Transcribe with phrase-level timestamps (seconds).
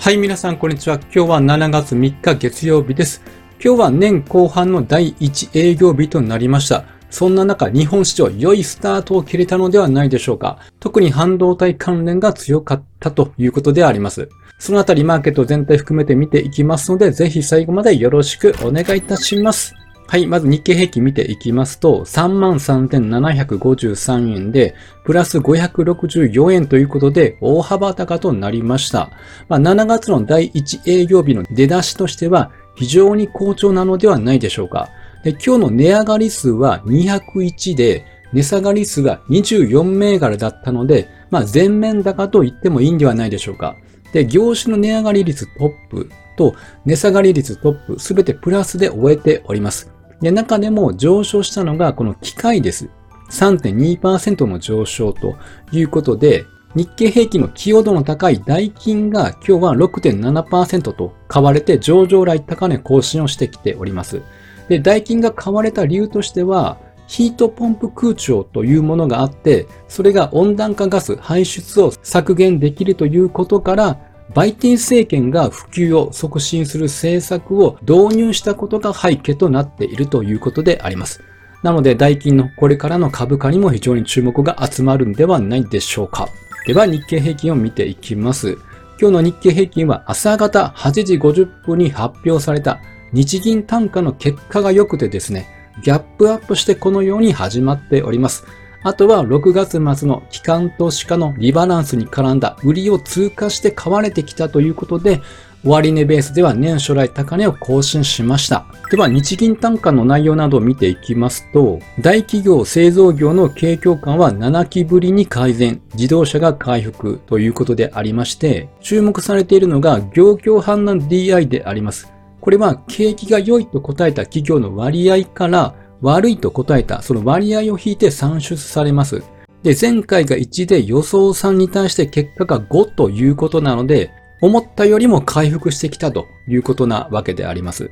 [0.00, 0.94] はい、皆さん、こんにちは。
[0.94, 3.22] 今日は7月3日月曜日です。
[3.62, 6.86] 今日は年後半の第1営業日となりました。
[7.10, 10.58] そんな中、日本市場良いスタートを切れたのではないでしょうか。
[10.80, 14.30] 特に半導体関連が強かったということであります。
[14.58, 19.74] そのあたりマーケット全体含めて見ていきますので、ぜひ最後までよろしくお願いいたします。
[20.10, 20.26] はい。
[20.26, 24.74] まず日経平均見ていきますと、33,753円で、
[25.04, 29.12] プラス564円ということで、大幅高となりました。
[29.48, 34.88] まあ、7月の第1営業日の出だしとしては、非常に好調なのではないでしょうか。
[35.22, 43.76] で今日の値上がり数は201で、値下がり数が24銘柄だったので、まあ、全面高と言ってもいいんではないでしょうか。
[44.12, 49.99] で、業種の値上がり率トップと値下がり率トップすべてプラスで終えております。
[50.20, 52.90] で、中でも上昇したのがこの機械です。
[53.30, 55.36] 3.2%の上昇と
[55.72, 64.22] いうことで、日経平均の寄与度の高い代金が今日は6.7%と買われて上場来高値更新をしてきております。
[64.68, 73.98] で、代金が買われた理由としては、ヒートポンプ空調というものがあって、それが温暖化ガス排出を削減できるということから、
[74.34, 81.20] バイデン政権が普及を促進する政策を導入したことが背景となっているということであります。
[81.62, 86.28] なので、代金のこれからの株価にも非常に注目が集まるんではないでしょうか。
[86.66, 88.56] では、日経平均を見ていきます。
[89.00, 92.80] 今日の日経平均は朝方8時50分に発表された
[93.12, 95.48] 日銀単価の結果が良くてですね、
[95.82, 98.44] ギャップアップしてこのように始まっております。
[98.82, 105.20] あとは6月末の機関投資家のリバランスに絡んだ売りを通過して買われてきたということで、
[105.62, 108.64] 終値ベースでは年初来高値を更新しました。
[108.90, 122.10] では日銀単価の内容などを見ていきますと、大企業製造業の景況感は7期ぶりに改善、自動車が回復ということでありまして、注目されているのが業況判断 DI であります。
[122.40, 129.22] これは景気が良いと答えた企業の割合から悪いと答えたその割合を引いて算出されます。
[129.62, 134.10] で、前回が1で予想3に対して結果が5ということなので、
[134.40, 137.90] 思ったよりも回復してきたということなわけであります。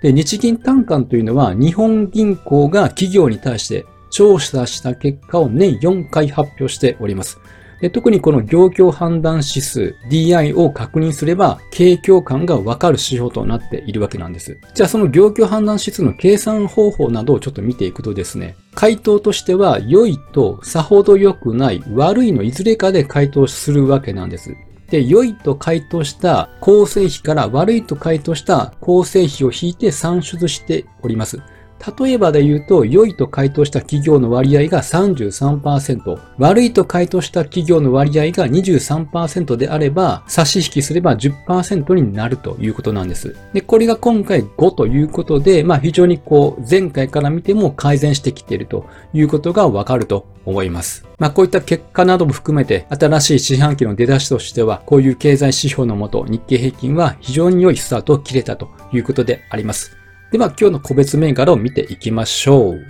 [0.00, 7.38] で、日銀単価というのは日本銀行が企業に対して調査した結果を年4回発表しております。
[7.80, 14.58] で特にこの業況判断指数 DI を確認すれば、景況感がわかる指標となっているわけなんです。
[14.74, 24.54] じゃあその業況判断指数の計算方法などをちょっと見ていくとですね、回答としては良いとさほど良くない悪いのいずれかで回答するわけなんです。
[24.90, 31.40] で、良いと回答した構成比から悪いと回答した構成比を引いて算出しております。
[31.98, 43.34] 例えばで言うと、良いと回答した企業の割合が33%、悪いと回答した企業の割合が23%であれば、差し引きすれば10%になるということなんです。
[43.54, 51.06] で、これが今回5ということで、まあ非常にこう、前回から見ても改善してきているということがわかると思います。
[51.18, 59.99] まあこういった結果なども含めて、新しい四半期の出だしとしては、こういう経済指標のもと、日経平均は非常に良いスタートを切れたということであります。
[60.30, 62.86] では今日の個別銘柄を見ていきましょう。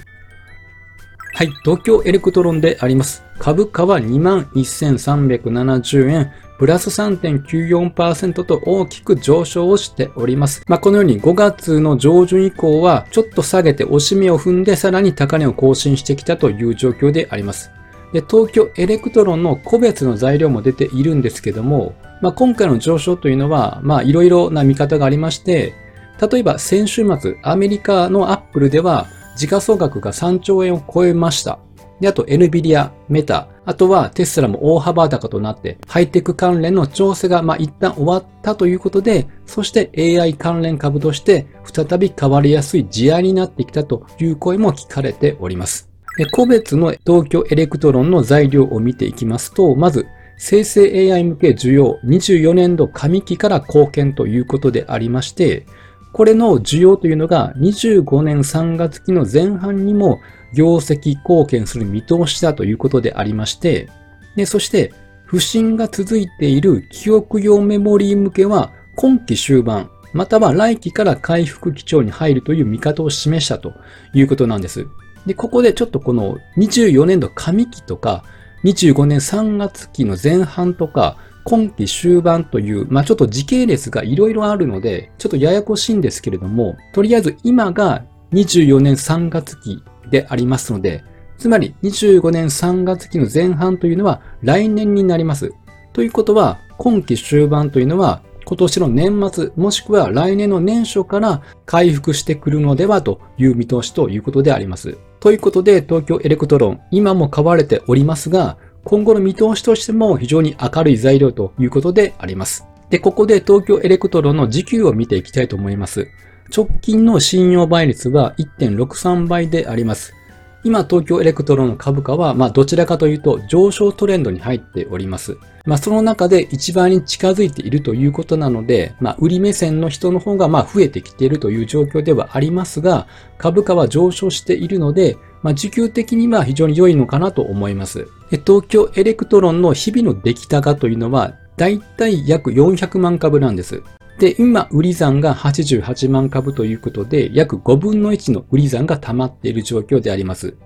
[1.33, 3.25] はい、東京エレクトロンであります。
[3.39, 10.63] 株価は21,370円、プラス3.94%と大きく上昇をしております。
[10.69, 17.71] まあ、このように5月の上旬以降はちょっと下げて押し目を踏んでさらに高値を更新してきたという状況であります。
[18.13, 25.73] で東京エレクトロンの個別の材料も出ているんですけども、まあ、今回の上昇というのは、まあ、いろいろな見方がありまして、
[26.21, 31.59] 例えば先週末、アメリカのアップルでは時価総額が3兆円を超えました。
[32.01, 45.89] で、あと NVIDIA、メタ、あとはテスラも大幅高となって、ハイテク関連の調整がまあ一旦終わったということで、そして AI 関連株として再び買われやすい地合になってきたという声も聞かれております。
[46.17, 50.07] で個別の東京エレクトロンの材料を見ていきますと、まず、
[50.37, 55.67] 生成 AI 向け需要24年度上期から貢献ということでありまして、
[56.13, 60.21] これの需要というのが25年3月期の前半にも
[60.53, 63.89] 業績貢献する見通しだということでありまして、
[64.37, 64.93] でそして
[65.25, 73.73] 不振が続いている記憶用メモリー向けは今期終盤、または来期から回復基調に入るという見方を示したと
[74.13, 74.89] いうことなんです。
[75.27, 78.25] で、ここでちょっとこの24年度上期とか
[78.65, 91.05] 25年3月期の前半とか今期終盤という、まあ、ちょっと時系列がいろいろあるので、ちょっとややこしいんですけれども、とりあえず今が24年3月期でありますので、
[91.39, 95.53] つまり25年3月期の前半というのは来年になります。
[95.93, 104.99] ということは、今期終盤というのは今年の年末もしくは来年の年初から回復してくるのではという見通しということであります。
[105.21, 112.67] ということで東京エレクトロン今も買われておりますが今後の見通しとしても非常に明るい材料ということであります。
[112.89, 116.09] で、ここで東京エレクトロの時給を見ていきたいと思います。
[116.55, 120.15] 直近の信用倍率は1.63倍であります。
[120.63, 125.39] 今、東京エレクトロの株価は、まあ、どちらかというと上昇トレンドに入っております。
[125.65, 133.07] まあ、その中で一番に近づいているということなので、まあ、売り目線の人の方が、まあ、増えてきているという状況ではありますが、
[133.39, 138.09] 株価は上昇しているので、まあ、需給的には非常に良いのかなと思います。
[138.31, 143.83] 東京エレクトロンの日々の出来高というのは、だいたい約400万株なんです。
[144.21, 150.59] で、今、売り残が88万株ということで、約5分の1の売り残が溜まっている状況であります。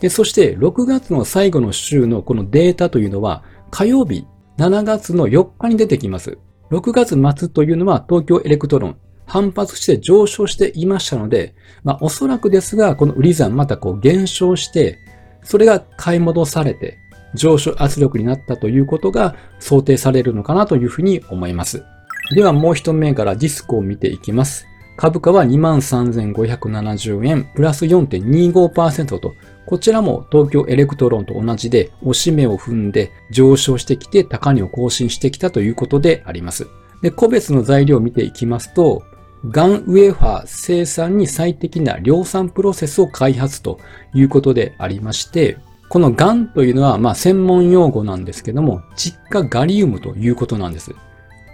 [0.00, 4.26] で、そして6月の最後の週のこのデータというのは、火曜日
[4.58, 6.38] 7月の4日に出てきます。
[6.72, 11.54] 6月末というのは東京エレクトロン、反発して上昇していましたので、
[11.84, 14.98] まあおそらくですが、この売り残またこう減少して、
[15.44, 16.98] それが買い戻されて、
[17.34, 21.84] 上昇圧力になったということが想定されるのかなというふうに思います。
[22.30, 24.66] ではもう一銘柄ディスコを見ていきます。
[24.96, 29.34] 株価は23,570円、プラス4.25%と、
[29.66, 36.66] こちらも東京エレクトロンと同じで、押し目を踏んで上昇してきて高値を更新してきたということであります。
[37.02, 39.02] で、個別の材料を見ていきますと、
[39.48, 43.78] ガンウェーファー生産に最適な量産プロセスを開発と
[44.14, 45.58] いうことでありまして、
[45.88, 50.94] このガンというのはまあ専門用語なんですけども、窒化ガリウムということなんです。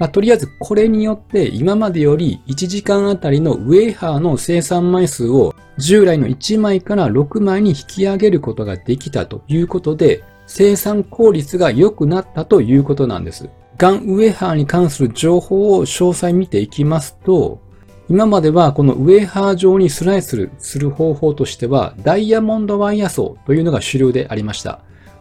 [0.02, 13.48] まあ、とりあえずこれによって今までより1時間あたりのウェーハーの生産枚数を従来の1枚から6枚に引き上げることができたということで生産効率が良くなったということなんです。
[13.78, 17.60] ガンウェーハーに関する情報を詳細見ていきますと
[18.08, 24.80] 今まではこのウェーハー状にスライスする方法としてはダイヤモンドワイヤ層というのが主流でありました。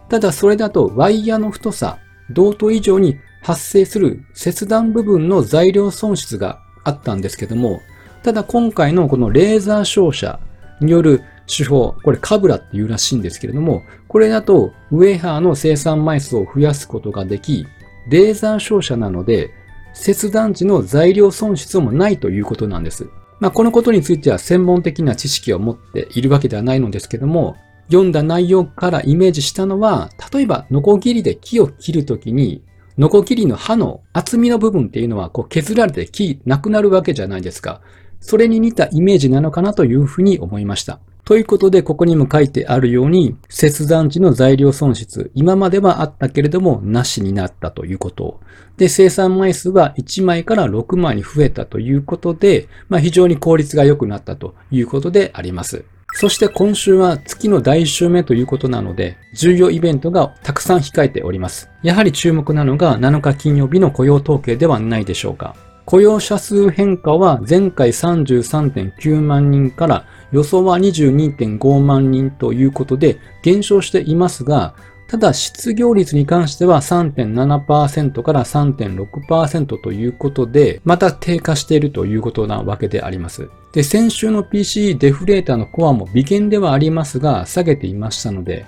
[0.10, 2.00] ただそれだとワイヤの太さ、
[2.32, 7.82] 同等以上に発生する切断部分の材料損失があったんですけども、
[8.24, 10.40] ただ今回のこのレーザー照射
[10.80, 17.66] による手法、これカブラっていうらしいんですけれども、これだとウェハーの生産枚数を増やすことができ、
[18.10, 19.52] レーザー照射なので、
[19.94, 23.10] 切断時の材料損失もないということなんです。
[23.40, 27.58] まあ、このことについては専門的な知識を持っているわけではないのですけども、
[27.88, 32.64] 読んだ内容からイメージしたのは、例えば、ノコギリで木を切るときに、
[32.98, 37.82] ノコギリの刃の厚みの部分っていうのはこう削られて木なくなるわけじゃないですか。
[38.20, 41.00] それに似たイメージなのかなというふうに思いました。
[41.24, 48.40] ということで、ここにも書いてあるように、切断時の材料損失、今まではあったけれども、なしになったということ。
[48.78, 55.86] で、生産枚数は1枚から6枚に増えたということで、まあ、非常に効率が良くなったということであります。
[56.14, 61.70] そして今週は月の第1週目ということなので、重要イベントがたくさん控えております。
[61.84, 65.56] やはり注目なのが7日金曜日の雇用統計ではないでしょうか。
[65.86, 74.76] 雇用者数変化は前回33.9万人から予想は22.5万人ということで減少していますが、
[75.12, 83.50] ただ失業率に関しては3.7%から3.6%ということで、また低下しているということなわけであります。
[83.74, 88.66] で、先週の PC デフレーターのコアも微減ではありますが、下げていましたので、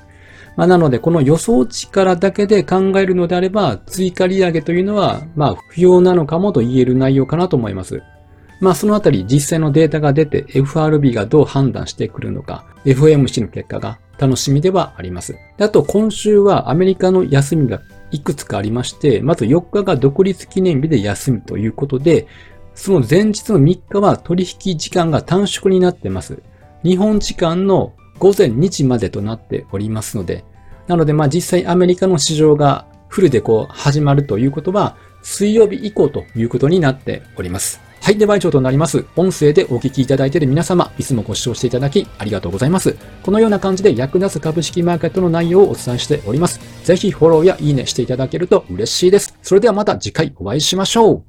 [0.57, 8.03] まあ、なので、この予想値からだけで考えるのであれば、追加利上げというのは、まあ、不要なのかもと言える内容かなと思います。
[8.63, 15.35] まあそのあたり実際のデータが出て FRB がどう判断してくるのか、FOMC の結果が楽しみではあります。
[15.59, 22.25] あと今週はアメリカの休みがいくつかありまして、まず4日が独立記念日で休みということで、
[22.73, 26.41] その前日の3日は取引時間が短縮になってます。
[26.83, 30.45] 日本時間の午前2時までとなっておりますので、
[30.87, 37.81] なのでまあ実際アメリカの市場がフルでこう始まるということは水曜日以降ということになっております。
[38.03, 39.05] はい、では以上となります。
[39.15, 42.97] 音声でお聞きいただいている皆様、いつもご視聴していただきありがとうございます。
[43.23, 46.59] このような感じで役立つ株式マーケットの内容をお伝えしております。
[46.83, 49.37] ぜひフォローやいいねしていただけると嬉しいです。
[49.41, 51.23] それではまた次回お会いしましょう。